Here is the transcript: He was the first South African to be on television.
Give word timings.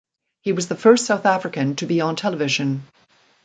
He 0.41 0.51
was 0.51 0.67
the 0.67 0.73
first 0.75 1.05
South 1.05 1.27
African 1.27 1.75
to 1.75 1.85
be 1.85 2.01
on 2.01 2.15
television. 2.15 2.87